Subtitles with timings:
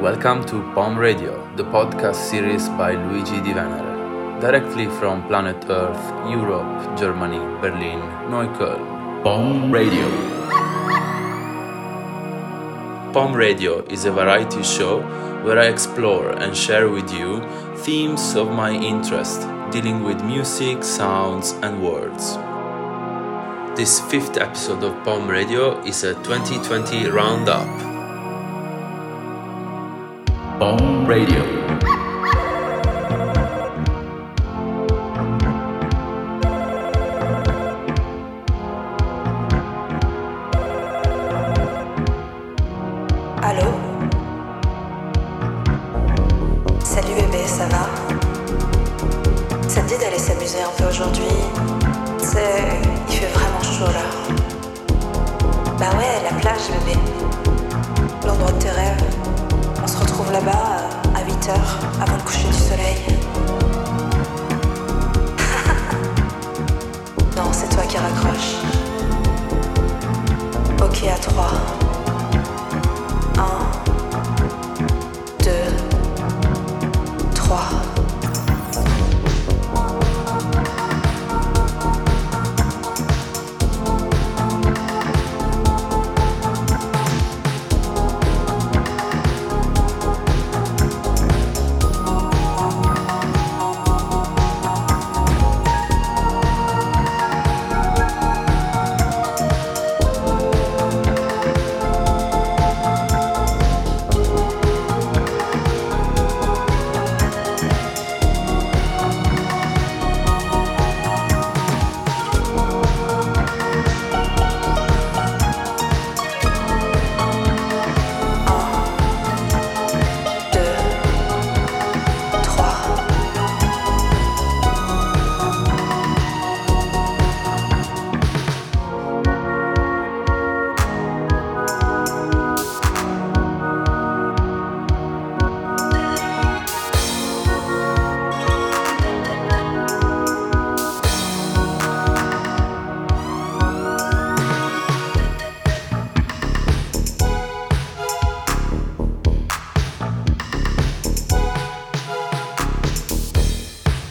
[0.00, 6.00] Welcome to Pom Radio, the podcast series by Luigi Di Venere, directly from planet Earth,
[6.26, 8.00] Europe, Germany, Berlin,
[8.32, 9.22] Neukölln.
[9.22, 10.08] Pom Radio.
[13.12, 15.02] POM Radio is a variety show
[15.44, 17.44] where I explore and share with you
[17.84, 22.38] themes of my interest dealing with music, sounds, and words.
[23.76, 27.89] This fifth episode of Pom Radio is a 2020 roundup.
[30.60, 31.59] POM Radio.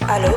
[0.10, 0.34] Allô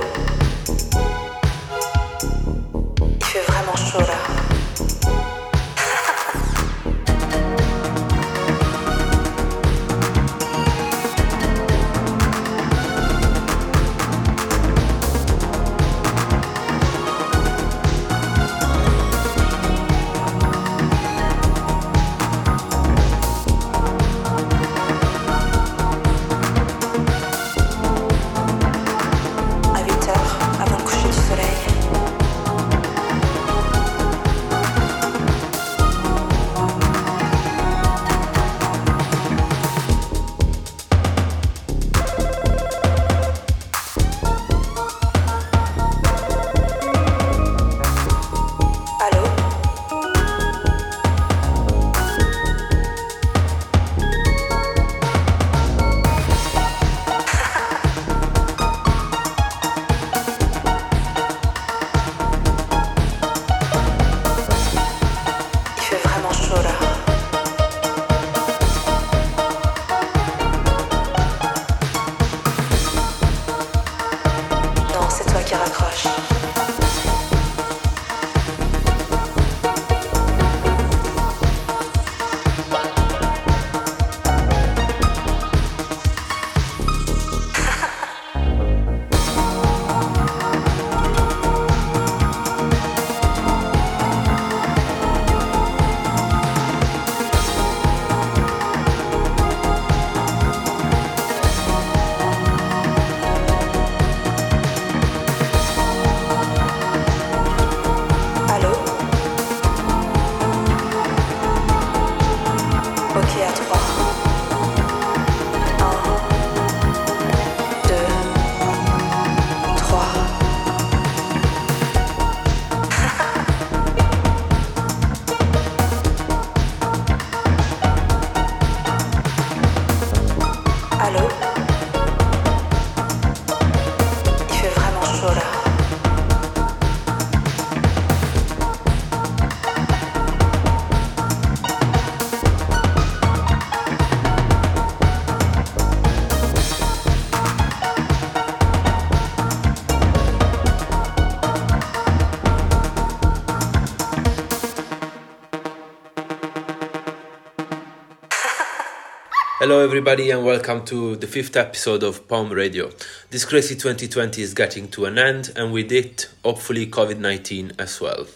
[159.63, 162.91] Hello, everybody, and welcome to the fifth episode of Pom Radio.
[163.31, 168.01] This crazy 2020 is getting to an end, and with it, hopefully, COVID 19 as
[168.01, 168.27] well.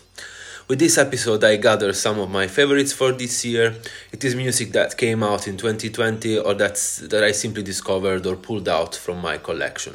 [0.68, 3.74] With this episode, I gather some of my favorites for this year.
[4.12, 8.36] It is music that came out in 2020 or that's, that I simply discovered or
[8.36, 9.94] pulled out from my collection.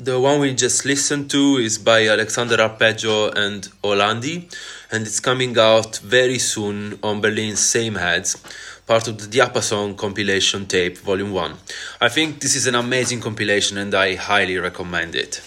[0.00, 4.50] The one we just listened to is by Alexander Arpeggio and Ohlandy,
[4.90, 8.42] and it's coming out very soon on Berlin's Sameheads
[8.90, 11.54] part of the Diapason compilation tape, volume 1.
[12.00, 15.40] I think this is an amazing compilation and I highly recommend it.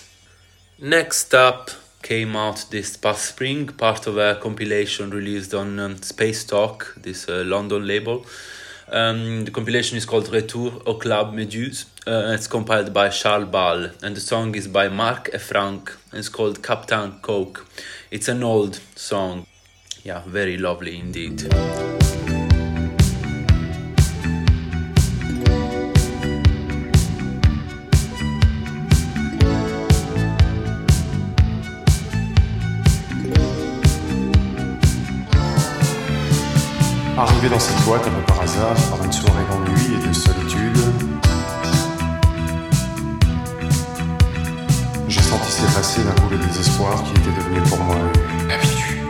[0.79, 1.69] Next up
[2.01, 7.43] came out this past spring, part of a compilation released on um, Spacetalk, this uh,
[7.45, 8.25] London label.
[8.87, 11.87] Um, the compilation is called Retour au Club Méduse.
[12.07, 15.91] Uh, it's compiled by Charles Ball, and the song is by Marc et Frank.
[16.11, 17.67] And it's called Captain Coke.
[18.09, 19.45] It's an old song.
[20.05, 22.02] Yeah, very lovely indeed.
[37.43, 40.77] Arrivé dans cette boîte un peu par hasard, par une soirée d'ennui et de solitude,
[45.09, 47.97] j'ai senti s'effacer d'un coup le désespoir qui était devenu pour moi
[48.45, 49.03] une habitude.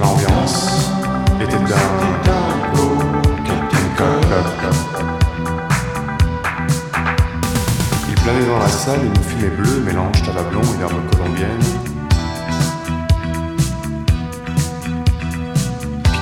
[0.00, 0.88] L'ambiance
[1.42, 1.76] était d'un
[8.08, 11.93] Il planait dans la salle une fumée bleue mélange tabablon et d'herbes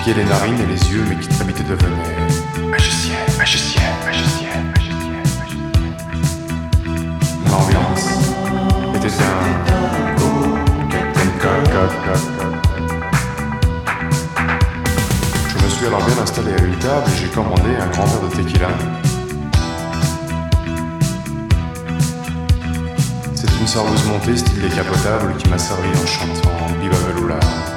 [0.05, 1.97] colombiennes les narines et les yeux, mais qui très vite devenaient
[2.69, 5.71] magicien, magicien, magicien, magicien, magicien.
[7.49, 8.07] L'ambiance
[8.97, 9.63] était un
[15.49, 18.29] Je me suis alors bien installé à une table et j'ai commandé un grand verre
[18.29, 18.69] de tequila.
[23.35, 27.72] C'est une serveuse montée style décapotable qui m'a servi en chantant Viva Velula.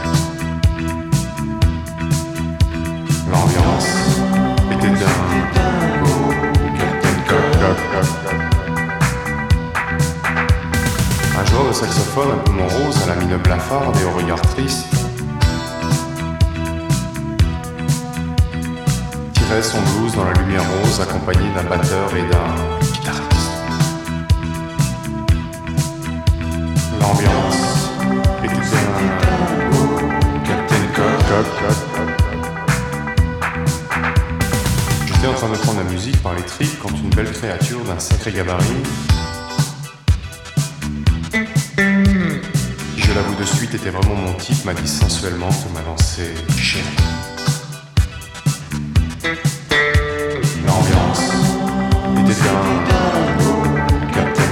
[11.75, 14.86] Saxophone un peu rose à la mine blafarde et au regard triste
[19.33, 23.51] tirait son blues dans la lumière rose accompagné d'un batteur et d'un guitariste.
[27.01, 27.92] L'ambiance
[28.42, 28.62] était un
[30.45, 31.25] Captain Cock,
[35.27, 38.31] en train de prendre la musique par les tripes quand une belle créature d'un sacré
[38.31, 38.83] gabarit,
[43.45, 46.83] de suite était vraiment mon type, m'a dit sensuellement que m'avancer chérie.
[50.65, 51.21] L'ambiance
[52.21, 52.59] était bien
[54.13, 54.44] Captain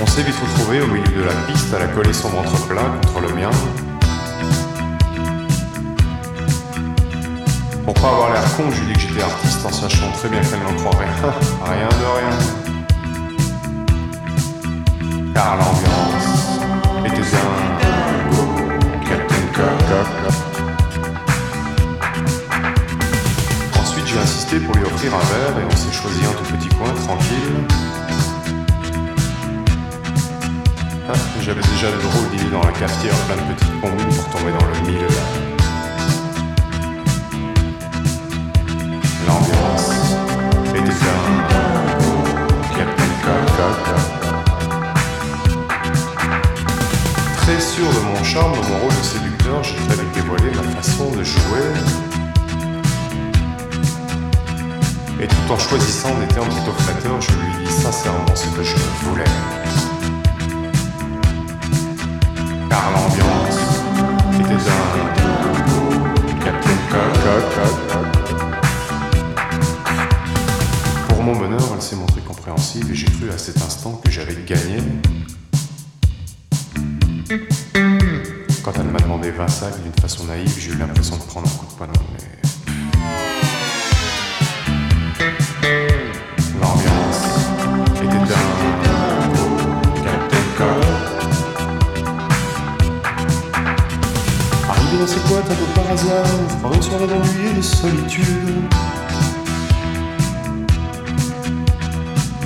[0.00, 2.82] On s'est vite retrouvé au milieu de la piste, à la coller son ventre plat
[3.02, 3.50] contre le mien.
[7.84, 10.40] Pour pas avoir l'air con, je lui dis que j'étais artiste en sachant très bien
[10.40, 11.06] qu'elle n'en croirait
[11.64, 12.69] rien de rien.
[15.40, 16.60] Car l'ambiance
[17.06, 17.52] était un
[19.08, 19.80] Captain Cock.
[23.80, 26.68] Ensuite, j'ai insisté pour lui offrir un verre et on s'est choisi un tout petit
[26.76, 27.56] coin tranquille.
[31.08, 34.52] Ah, j'avais déjà de drôles d'idées dans la cafetière, plein de petites combines pour tomber
[34.52, 35.39] dans le mille.
[49.74, 51.68] Très vite dévoilé ma façon de jouer.
[55.20, 58.76] Et tout en choisissant des termes plutôt flatteurs, je lui dis sincèrement ce que je
[59.02, 59.24] voulais.
[62.70, 63.60] Car l'ambiance
[64.40, 65.00] était un
[66.44, 67.14] Captain Cock.
[71.08, 74.36] Pour mon bonheur, elle s'est montrée compréhensive et j'ai cru à cet instant que j'avais
[74.46, 74.78] gagné.
[79.50, 81.72] M'a demandé 20 sacs d'une façon naïve, j'ai eu l'impression de prendre un coup de
[81.72, 81.92] poing le
[86.60, 87.22] L'ambiance
[87.96, 88.46] était d'un
[90.04, 90.44] Captain
[94.68, 96.26] Arrivé dans cette boîte un peu par hasard,
[96.62, 98.26] par une soirée d'ennui et de solitude.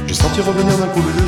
[0.07, 1.25] J'ai senti revenir d'un coup le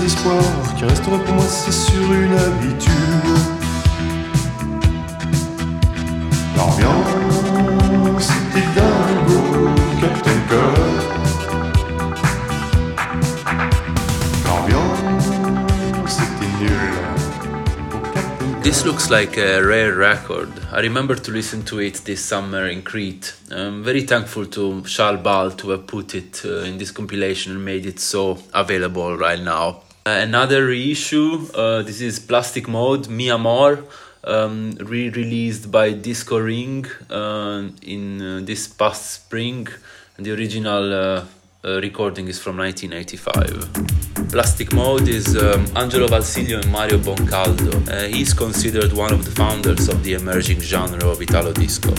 [18.67, 20.51] This looks like a rare record.
[20.73, 23.33] I remember to listen to it this summer in Crete.
[23.53, 27.65] I'm very thankful to Charles Ball to have put it uh, in this compilation and
[27.65, 29.83] made it so available right now.
[30.05, 33.85] Uh, another reissue, uh, this is Plastic Mode, Mi Amor,
[34.25, 39.69] um, re released by Discoring uh, in uh, this past spring.
[40.19, 41.25] The original
[41.67, 44.31] uh, recording is from 1985.
[44.31, 47.79] Plastic Mode is um, Angelo Valsiglio and Mario Boncaldo.
[47.91, 51.93] Uh, he's considered one of the founders of the emerging genre of Italo disco.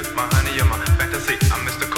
[0.00, 1.34] My honey, you're my fantasy.
[1.52, 1.89] I'm Mr.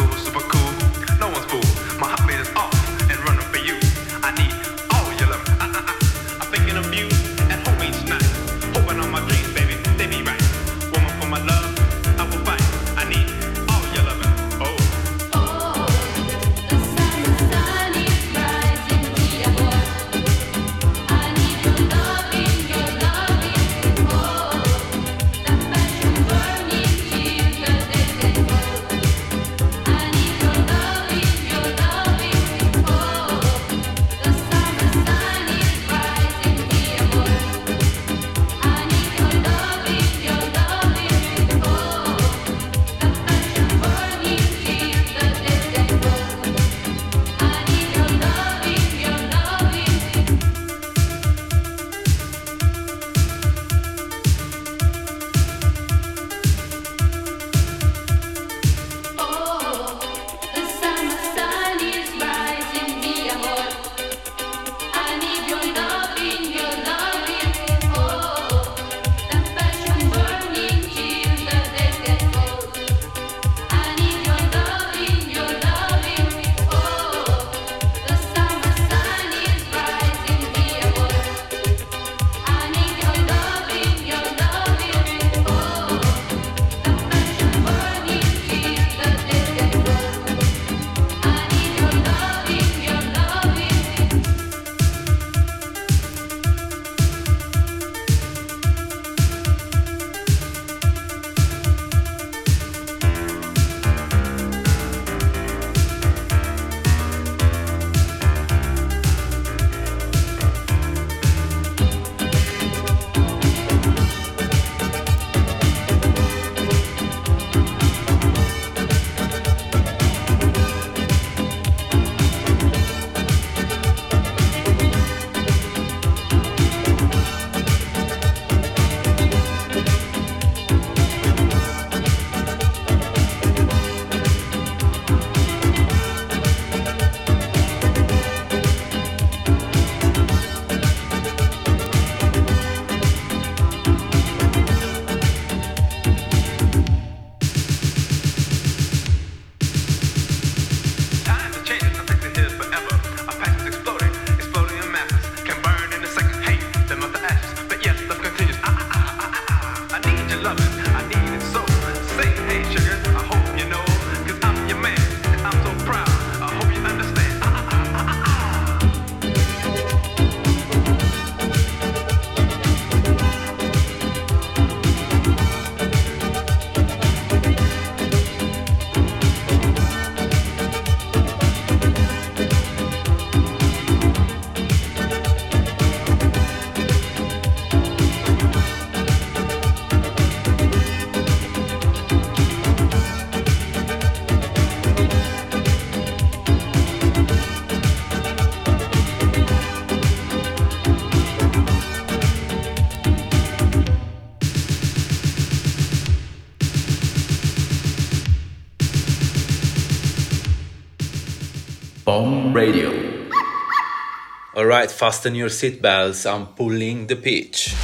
[214.54, 217.75] Alright, fasten your seatbelts, I'm pulling the pitch.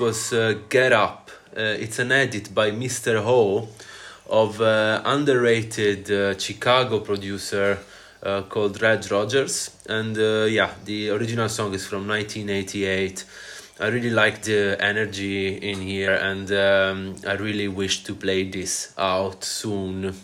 [0.00, 1.30] Was uh, Get Up.
[1.56, 3.22] Uh, it's an edit by Mr.
[3.22, 3.68] Ho
[4.28, 7.78] of uh, underrated uh, Chicago producer
[8.22, 9.70] uh, called Reg Rogers.
[9.88, 13.24] And uh, yeah, the original song is from 1988.
[13.80, 18.94] I really like the energy in here, and um, I really wish to play this
[18.96, 20.14] out soon.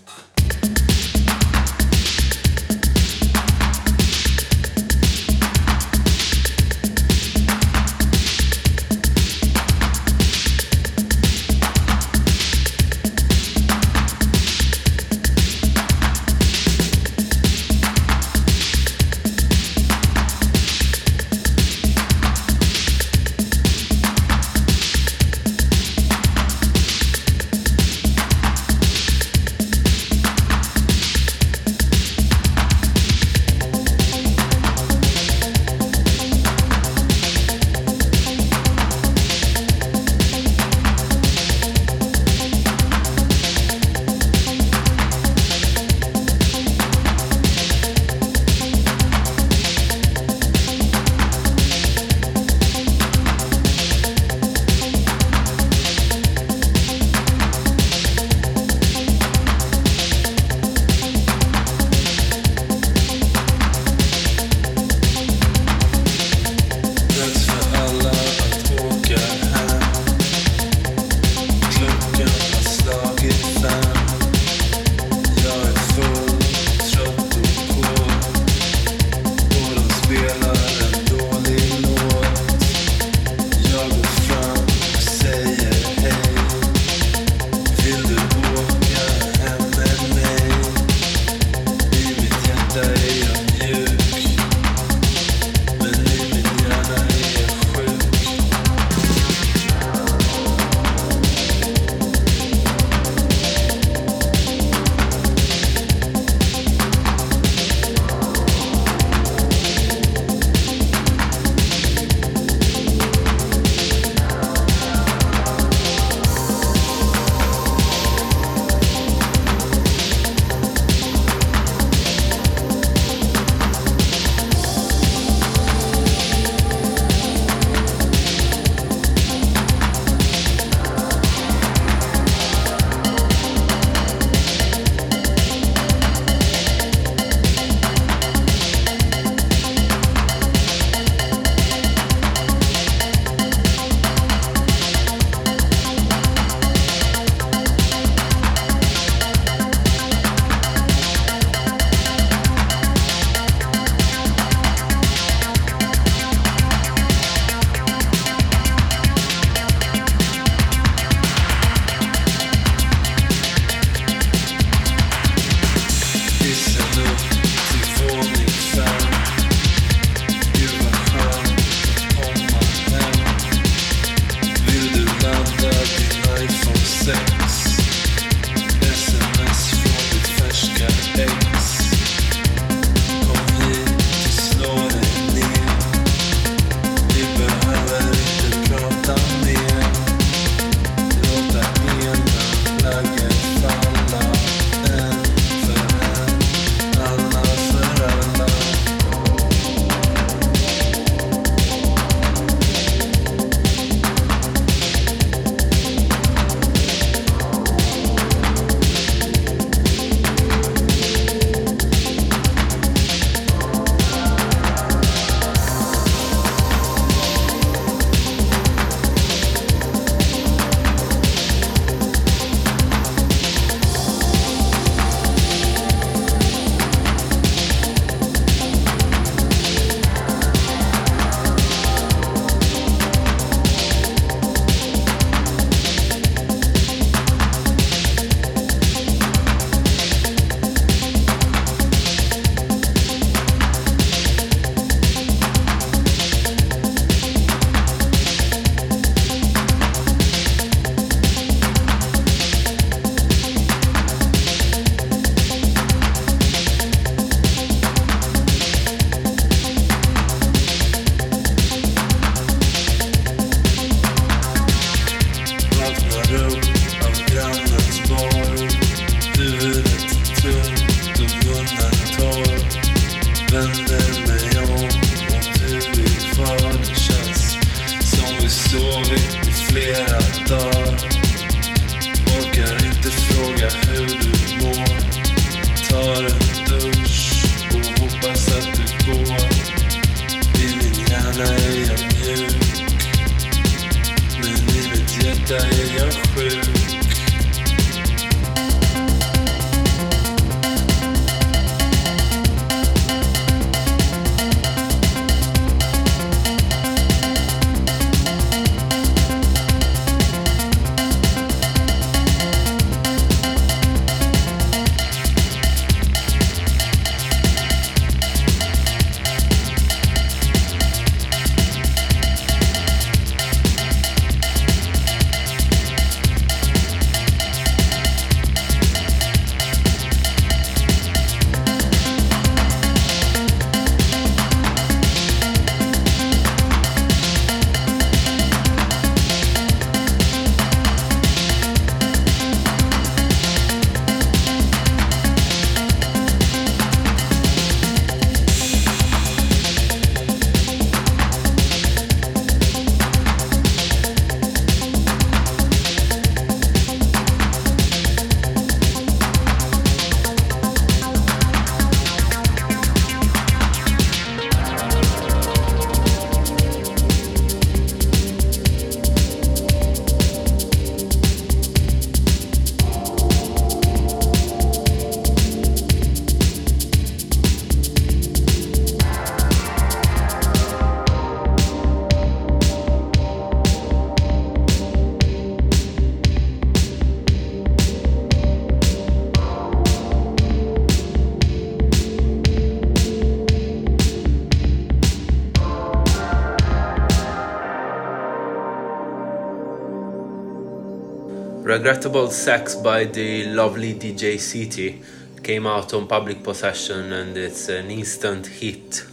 [401.81, 405.01] Regrettable Sex by the lovely DJ City
[405.43, 409.07] came out on public possession and it's an instant hit.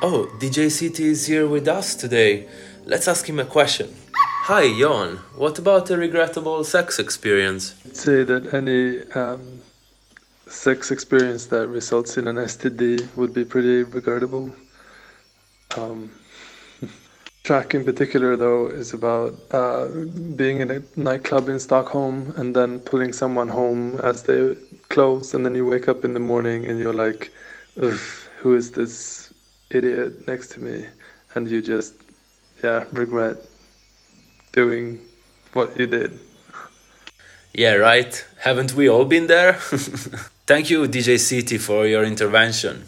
[0.00, 2.46] Oh, DJ City is here with us today.
[2.86, 3.92] Let's ask him a question.
[4.14, 5.16] Hi, Jon.
[5.34, 7.74] What about a regrettable sex experience?
[7.84, 9.60] I'd say that any um,
[10.46, 14.54] sex experience that results in an STD would be pretty regrettable.
[15.76, 16.12] Um,
[17.50, 19.88] track in particular, though, is about uh,
[20.36, 24.54] being in a nightclub in Stockholm and then pulling someone home as they
[24.88, 27.32] close, and then you wake up in the morning and you're like,
[27.74, 29.34] who is this
[29.68, 30.86] idiot next to me?
[31.34, 31.94] And you just,
[32.62, 33.38] yeah, regret
[34.52, 35.00] doing
[35.52, 36.20] what you did.
[37.52, 38.12] Yeah, right.
[38.38, 39.54] Haven't we all been there?
[40.46, 42.84] Thank you, DJ City, for your intervention.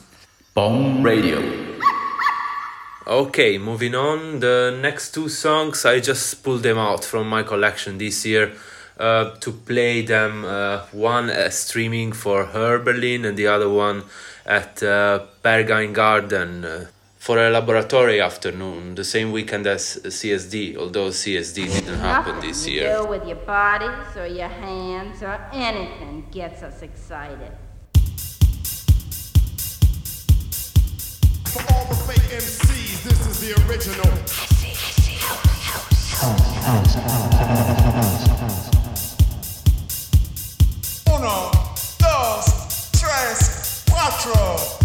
[0.54, 1.81] Pom Radio.
[3.06, 4.38] Okay, moving on.
[4.38, 8.52] The next two songs, I just pulled them out from my collection this year
[8.98, 10.44] uh, to play them.
[10.44, 14.04] Uh, one uh, streaming for HÖR Berlin and the other one
[14.46, 16.86] at uh, Berghain Garden uh,
[17.18, 22.96] for a laboratory afternoon, the same weekend as CSD, although CSD didn't happen this year.
[22.96, 27.52] Do with your bodies or your hands or anything gets us excited.
[41.06, 41.50] Uno,
[41.98, 42.44] dos,
[42.92, 44.81] tres, cuatro.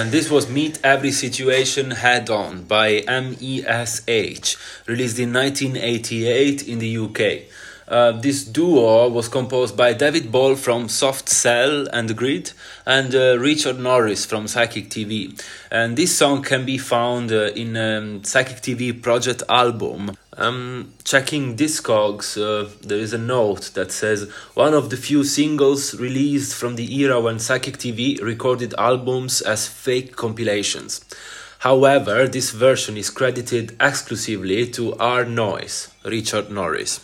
[0.00, 6.96] And this was Meet Every Situation Head On by MESH, released in 1988 in the
[6.96, 7.20] UK.
[7.90, 12.52] Uh, this duo was composed by David Ball from Soft Cell and Grid
[12.86, 15.36] and uh, Richard Norris from Psychic TV.
[15.72, 20.16] And this song can be found uh, in um, Psychic TV project album.
[20.36, 25.98] Um, checking Discogs, uh, there is a note that says one of the few singles
[25.98, 31.04] released from the era when Psychic TV recorded albums as fake compilations.
[31.58, 35.24] However, this version is credited exclusively to R.
[35.24, 37.00] Noise, Richard Norris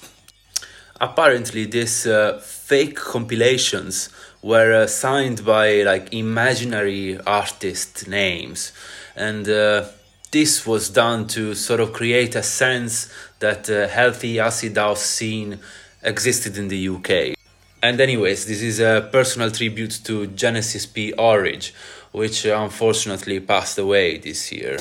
[1.00, 4.08] apparently these uh, fake compilations
[4.42, 8.72] were uh, signed by like imaginary artist names
[9.14, 9.84] and uh,
[10.30, 15.58] this was done to sort of create a sense that a healthy acid house scene
[16.02, 17.36] existed in the UK.
[17.82, 21.12] And anyways, this is a personal tribute to Genesis P.
[21.12, 21.72] Orridge,
[22.12, 24.78] which unfortunately passed away this year.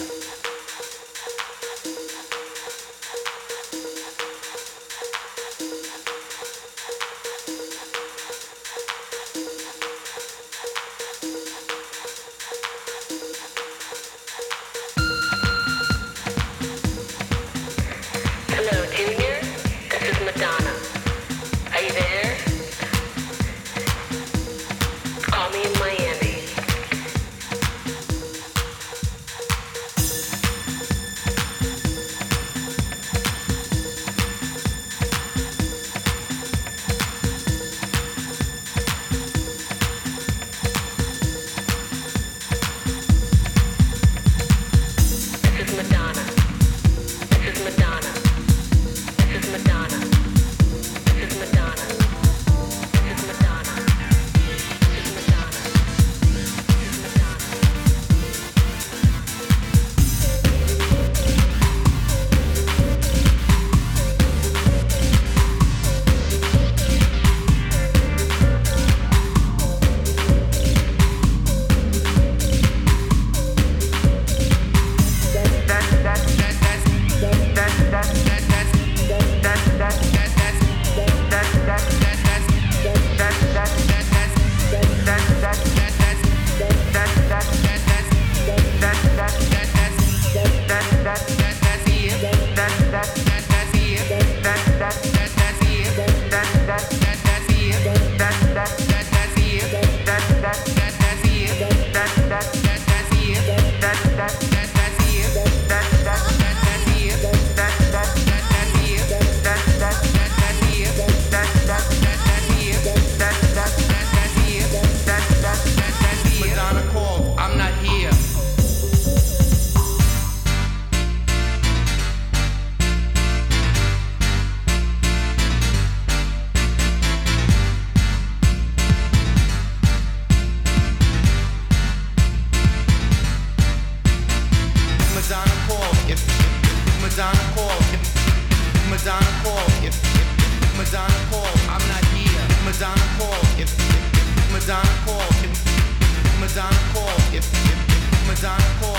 [142.78, 143.34] Madonna call.
[143.58, 145.22] if, if, if Madonna call.
[145.46, 147.08] if, if Madonna call.
[147.32, 147.80] if, if,
[148.12, 148.95] if Madonna call.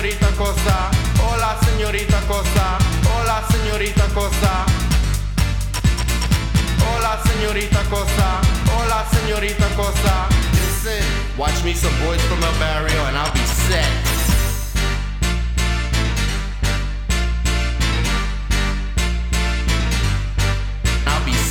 [0.00, 0.90] Señorita Cosa.
[1.28, 2.78] Hola, señorita Cosa.
[3.14, 4.64] Hola, señorita Cosa.
[6.88, 8.40] Hola, señorita Cosa.
[8.78, 10.26] Hola, señorita Cosa.
[10.54, 11.04] Listen,
[11.36, 14.10] watch me some boys from El Barrio and I'll be set.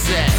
[0.09, 0.38] Madonna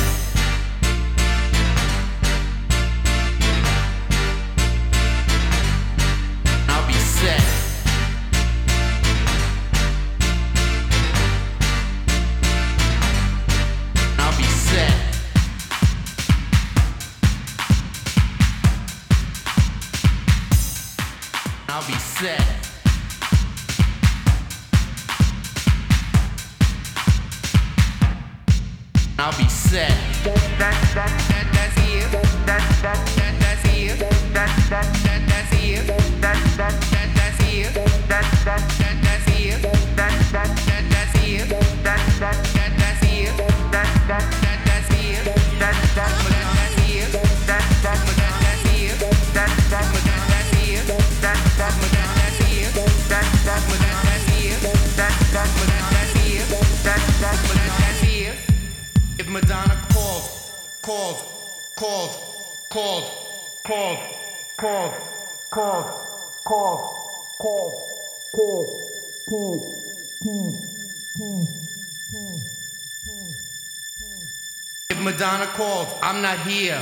[75.61, 76.81] calls, I'm not here.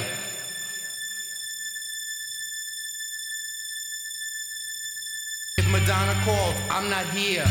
[5.57, 7.49] If Madonna calls, I'm not here.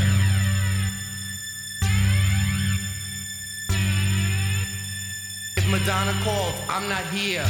[5.58, 7.48] If Madonna calls, I'm not here.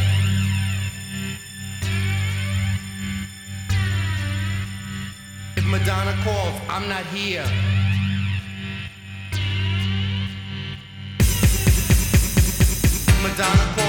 [5.55, 7.66] If Madonna calls, I'm not here.
[13.37, 13.86] down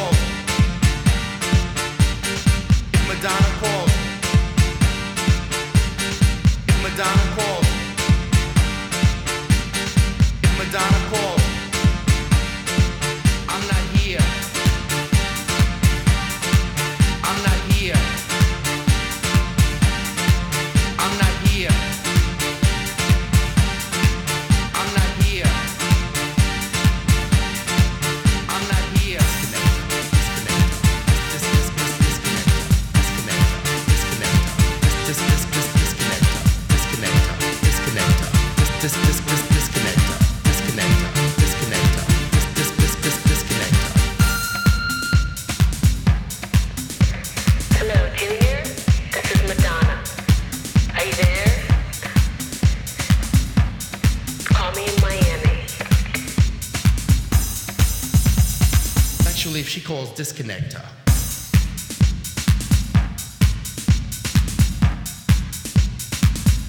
[60.19, 60.83] disconnector.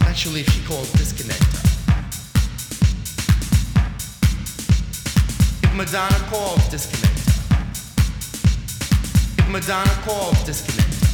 [0.02, 1.66] Actually, she calls disconnector.
[5.64, 7.34] If Madonna calls disconnector.
[9.40, 11.10] If Madonna calls disconnector.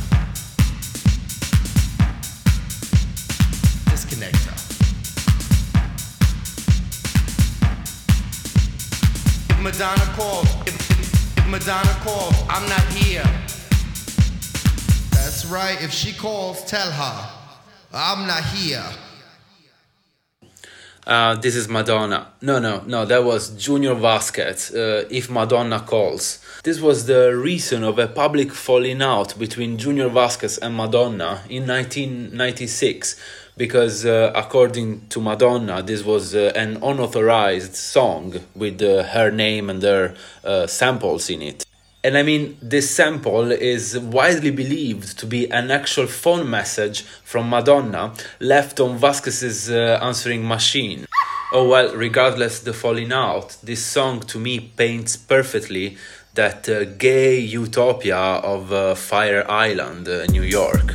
[3.94, 4.56] Disconnector.
[9.52, 10.50] If Madonna calls.
[10.68, 10.75] If
[11.56, 13.24] Madonna calls, I'm not here.
[15.12, 15.82] That's right.
[15.82, 17.30] If she calls, tell her
[17.94, 18.84] I'm not here.
[21.08, 22.28] Uh, this is Madonna.
[22.42, 26.40] No, no, no, that was Junior Vasquez, uh, If Madonna Calls.
[26.66, 31.66] This was the reason of a public falling out between Junior Vasquez and Madonna in
[31.68, 33.16] 1996
[33.58, 39.70] because, uh, according to Madonna, this was uh, an unauthorized song with uh, her name
[39.70, 41.66] and her uh, samples in it.
[42.04, 47.50] And I mean, this sample is widely believed to be an actual phone message from
[47.50, 51.08] Madonna left on Vasquez's uh, answering machine.
[51.52, 55.98] Oh well, regardless the falling out, this song to me paints perfectly
[56.36, 60.94] that uh, gay utopia of Fire Island, New York.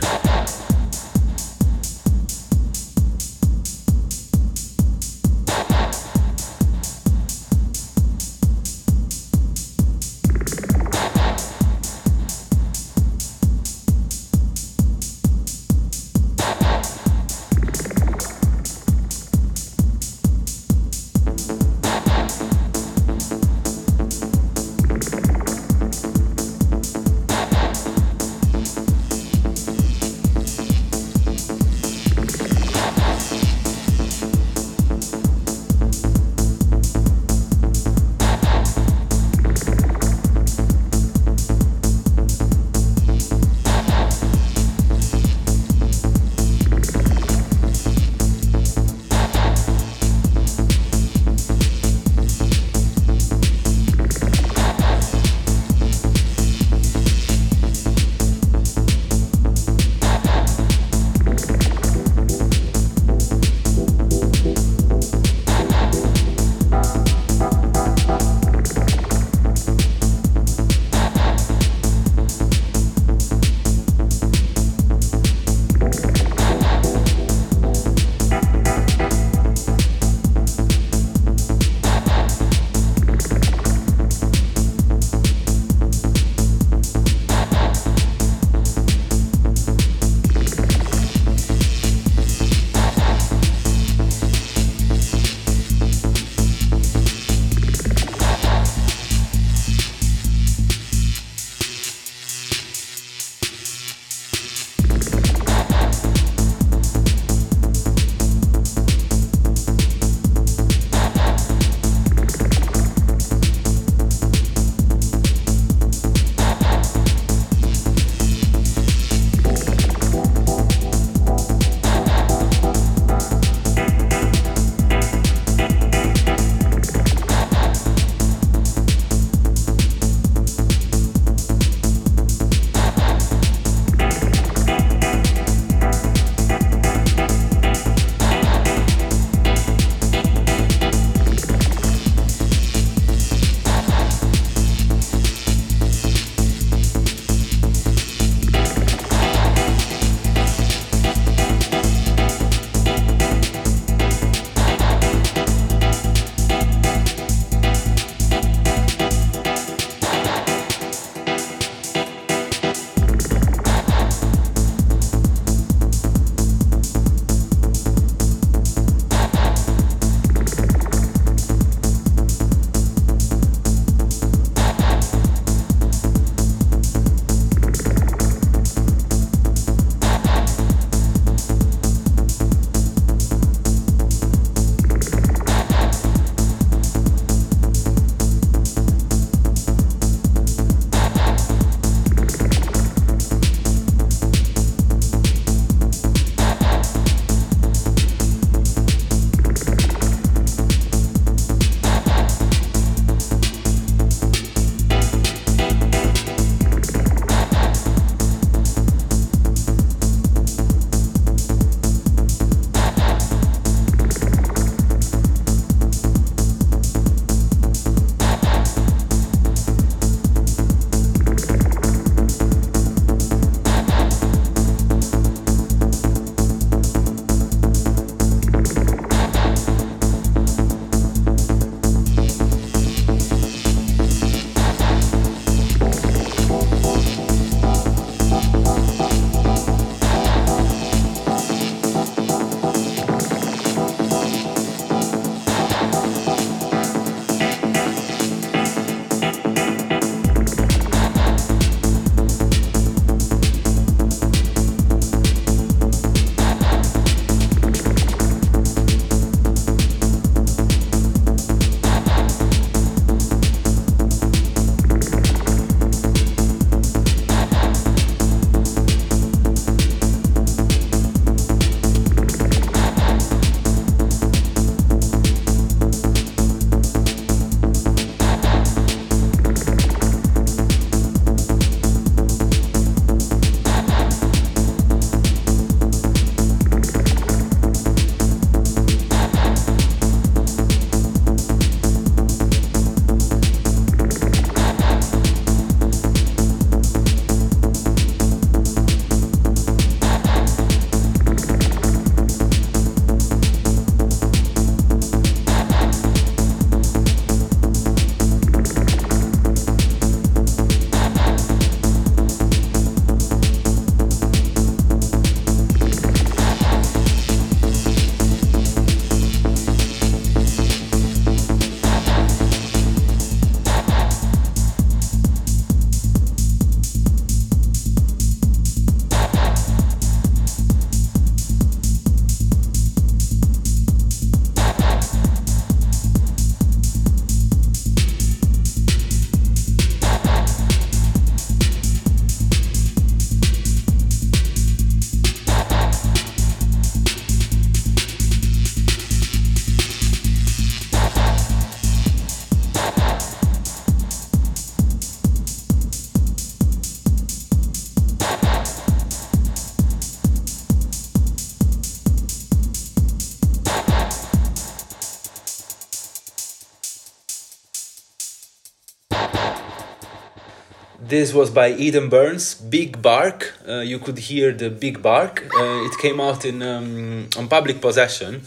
[371.11, 373.52] This was by Eden Burns, Big Bark.
[373.68, 375.44] Uh, you could hear the big bark.
[375.58, 378.42] Uh, it came out in um, on public possession,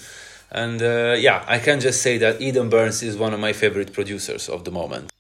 [0.49, 3.93] and uh, yeah, I can just say that Eden Burns is one of my favorite
[3.93, 5.12] producers of the moment.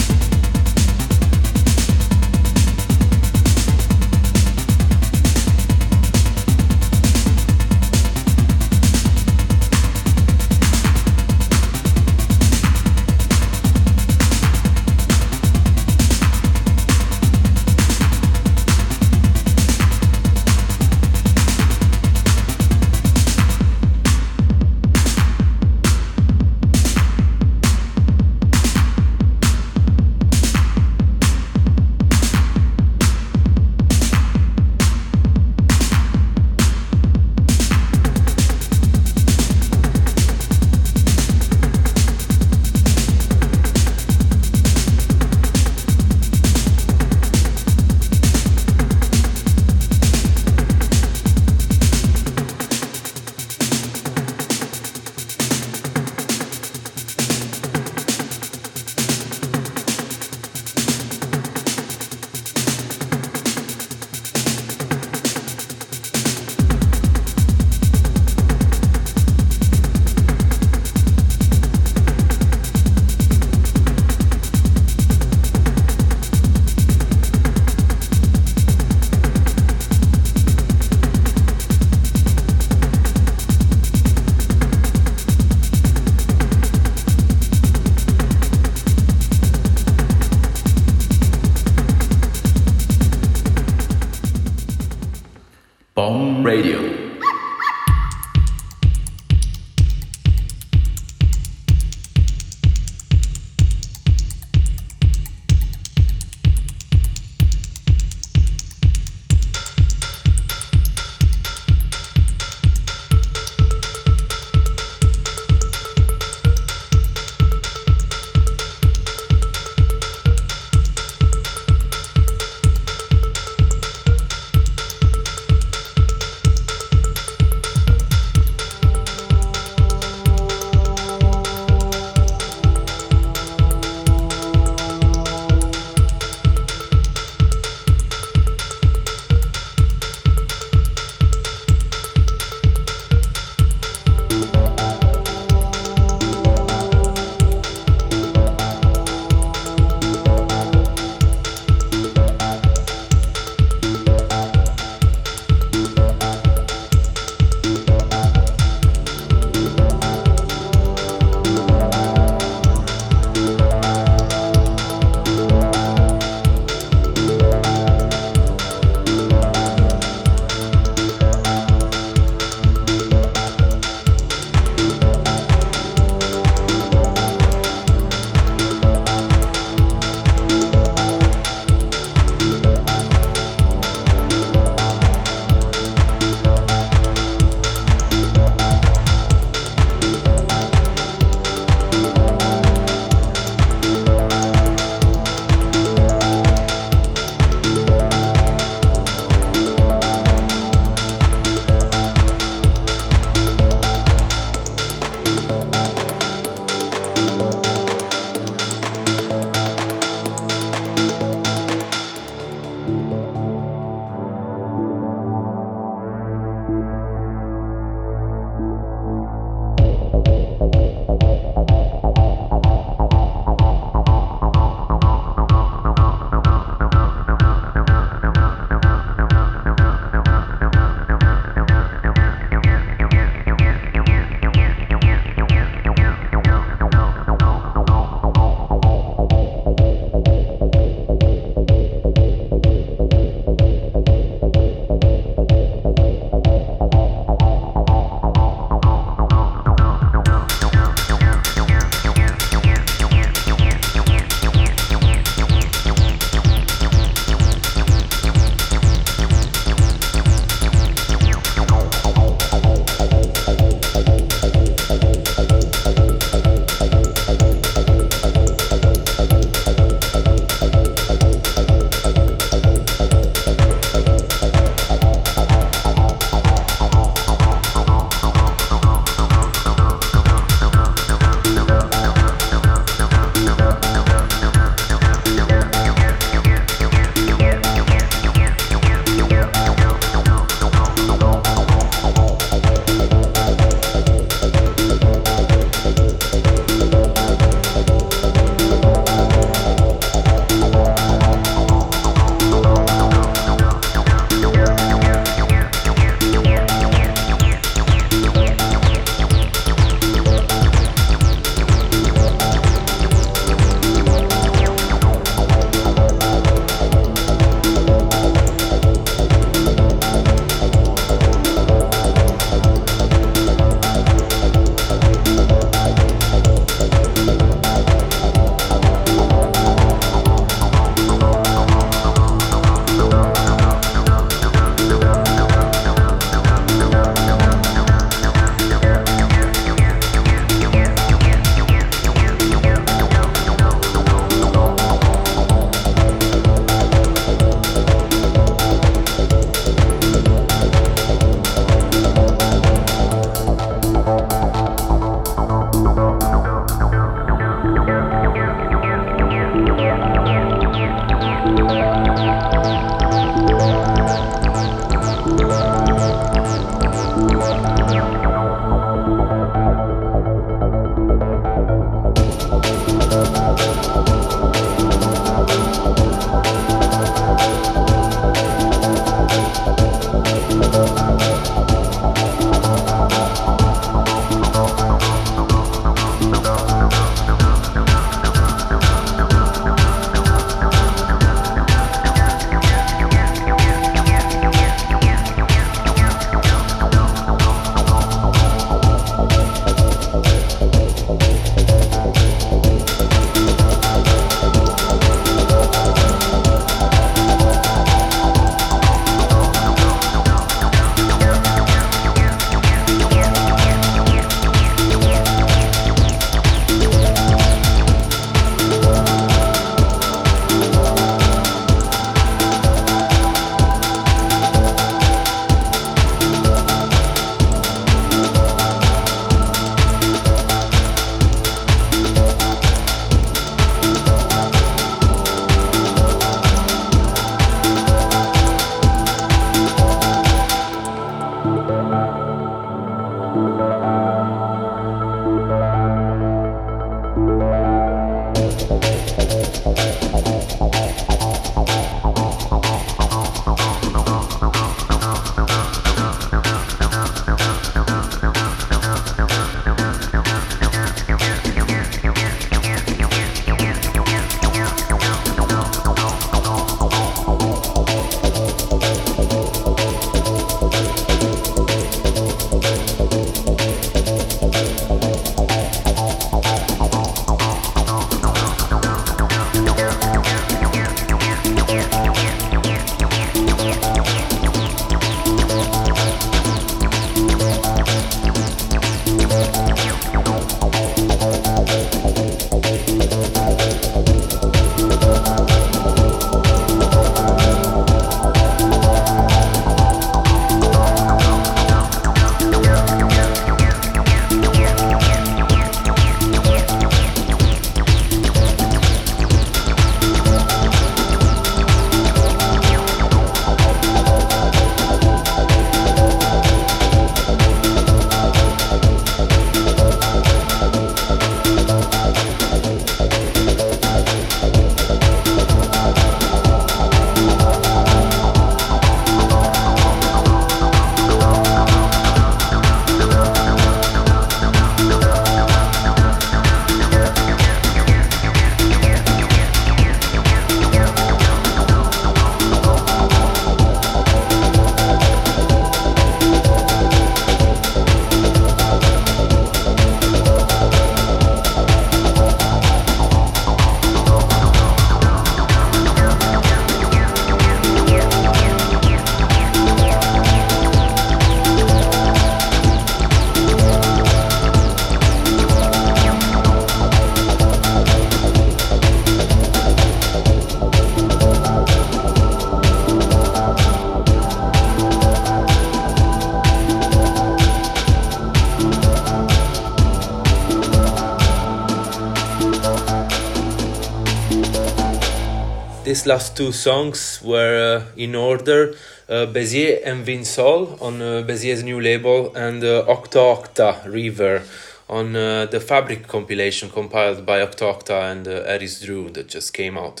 [585.90, 588.76] These last two songs were uh, in order
[589.08, 594.44] uh, Bézier and Vin Sol on uh, Bézier's new label and uh, Octo Octa River
[594.88, 599.52] on uh, the Fabric compilation compiled by Octo Octa and uh, Eris Drew that just
[599.52, 600.00] came out.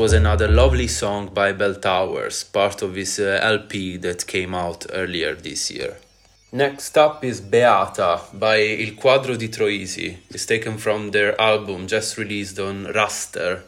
[0.00, 4.86] Was another lovely song by Bell Towers, part of his uh, LP that came out
[4.94, 5.98] earlier this year.
[6.52, 10.16] Next up is Beata by Il Quadro di Troisi.
[10.30, 13.62] It's taken from their album just released on Raster.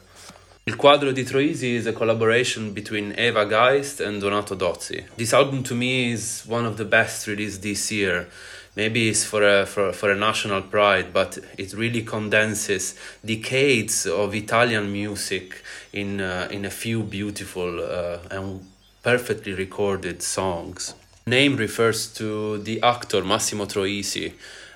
[0.65, 5.05] Il Quadro di Troisi is a collaboration between Eva Geist and Donato Dozzi.
[5.19, 8.27] This album to me is one of the best released this year.
[8.75, 12.95] Maybe it's for a, for, for a national pride, but it really condenses
[13.25, 15.63] decades of Italian music
[15.93, 18.67] in, uh, in a few beautiful uh, and
[19.03, 20.95] perfectly recorded songs
[21.27, 24.33] name refers to the actor Massimo Troisi.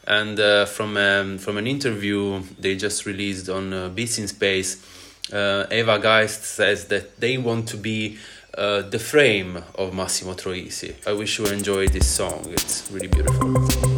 [0.06, 4.84] And uh, from um, from an interview they just released on uh, Beats in Space,
[5.32, 8.16] uh, Eva Geist says that they want to be
[8.54, 10.94] uh, the frame of Massimo Troisi.
[11.06, 12.46] I wish you enjoy this song.
[12.50, 13.95] It's really beautiful.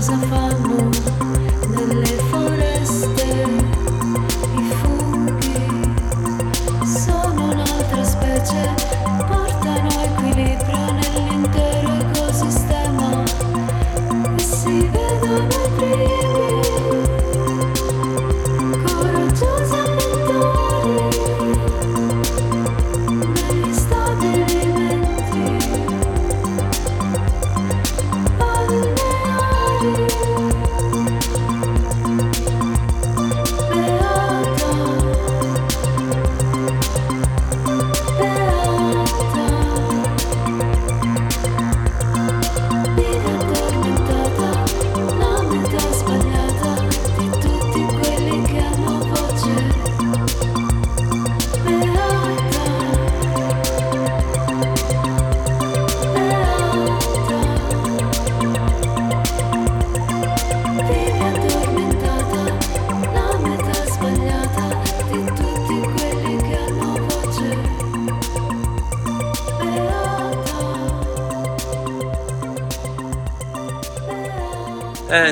[0.00, 0.69] was a fun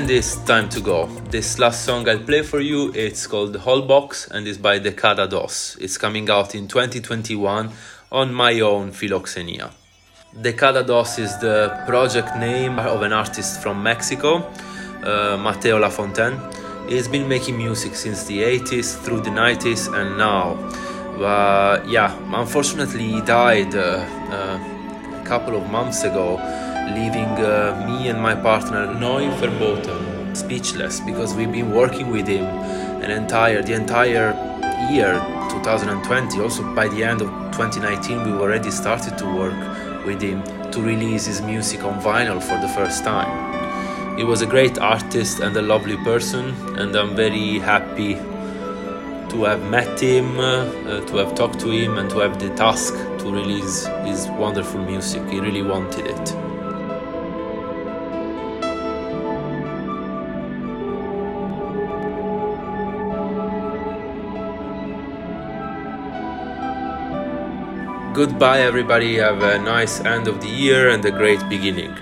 [0.09, 1.05] And it's time to go.
[1.28, 5.28] This last song I'll play for you, it's called The Holbox and is by Decada
[5.28, 5.76] Dos.
[5.82, 7.70] It's coming out in 2021
[8.10, 9.70] on my own Philoxenia.
[10.35, 14.51] Decada Dos is the project name of an artist from Mexico,
[15.02, 16.40] uh, Mateo Lafontaine.
[16.89, 20.55] He's been making music since the 80s, through the 90s, and now.
[21.22, 26.39] Uh, yeah, unfortunately, he died uh, uh, a couple of months ago
[26.94, 29.98] leaving uh, me and my partner Noy Verboten
[30.39, 32.44] speechless because we've been working with him
[33.05, 34.31] an entire the entire
[34.90, 35.12] year
[35.51, 40.81] 2020 also by the end of 2019 we already started to work with him to
[40.81, 44.16] release his music on vinyl for the first time.
[44.16, 48.15] He was a great artist and a lovely person and i'm very happy
[49.31, 50.65] to have met him uh,
[51.06, 55.23] to have talked to him and to have the task to release his wonderful music.
[55.28, 56.48] He really wanted it
[68.19, 69.19] Goodbye, everybody.
[69.19, 71.97] Have a nice end of the year and a great beginning.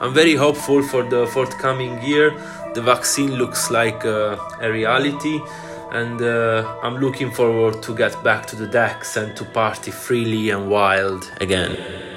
[0.00, 2.32] I'm very hopeful for the forthcoming year.
[2.74, 5.40] The vaccine looks like uh, a reality,
[5.92, 10.50] and uh, I'm looking forward to get back to the decks and to party freely
[10.50, 12.09] and wild again.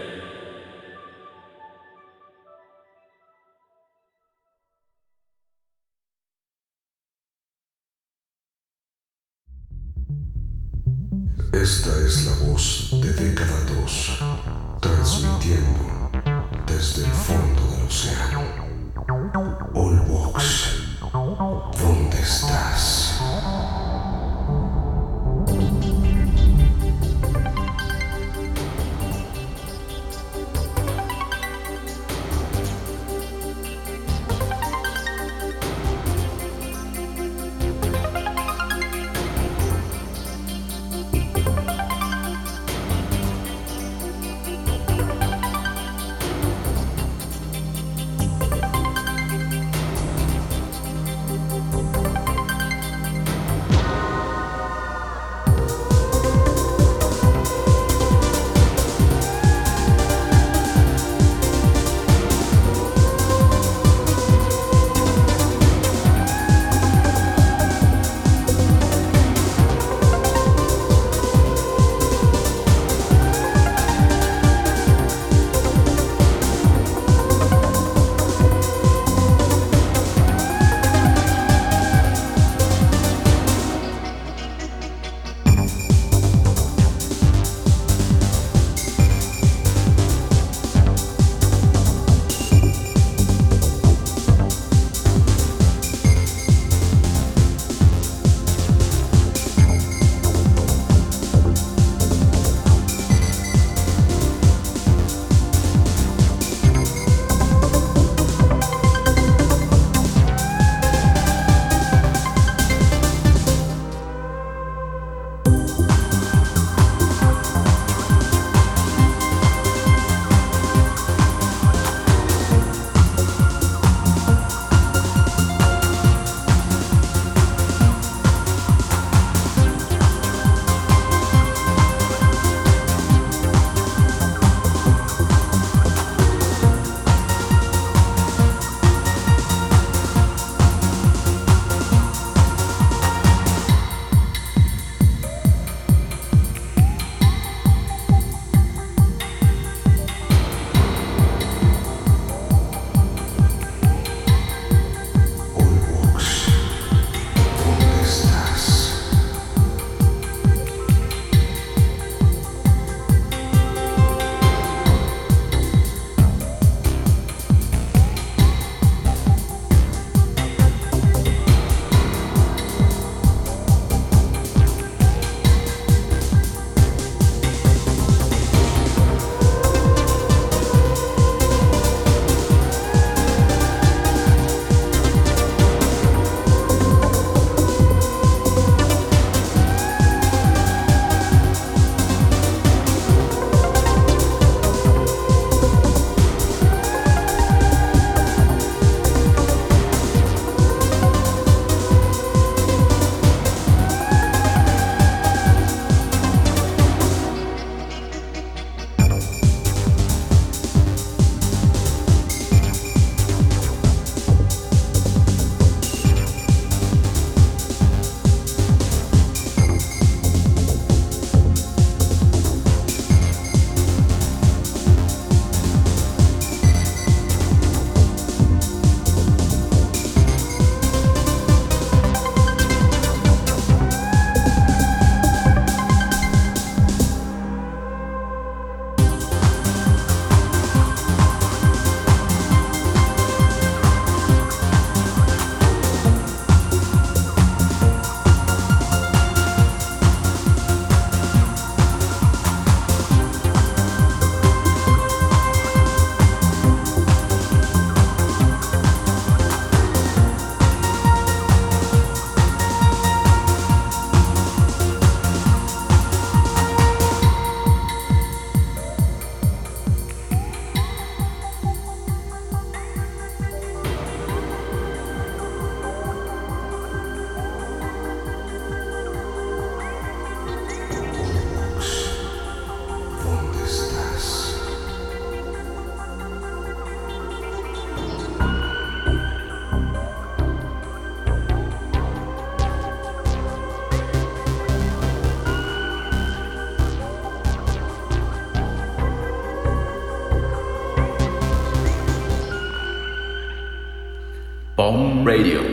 [304.93, 305.72] Radio.